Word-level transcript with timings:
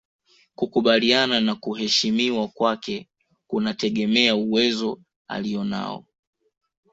Kukubalika 0.55 1.25
na 1.27 1.55
kuheshimiwa 1.55 2.47
kwake 2.47 3.09
kunategemea 3.47 4.35
uwezo 4.35 4.99
alionao 5.27 6.05